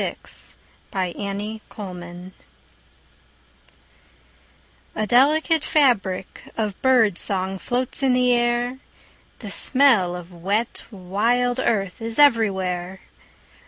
VI 0.01 0.13
The 0.15 0.15
Dark 0.15 0.23
Cup 1.69 1.95
May 1.99 2.13
Day 2.13 2.31
A 4.95 5.05
delicate 5.05 5.63
fabric 5.63 6.49
of 6.57 6.81
bird 6.81 7.19
song 7.19 7.59
Floats 7.59 8.01
in 8.01 8.13
the 8.13 8.33
air, 8.33 8.79
The 9.37 9.51
smell 9.51 10.15
of 10.15 10.33
wet 10.33 10.85
wild 10.89 11.59
earth 11.59 12.01
Is 12.01 12.17
everywhere. 12.17 13.01